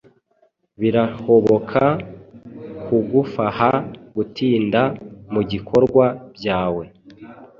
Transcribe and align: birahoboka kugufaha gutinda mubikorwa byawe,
birahoboka 0.81 1.83
kugufaha 2.85 3.71
gutinda 4.15 4.81
mubikorwa 5.33 6.05
byawe, 6.35 6.85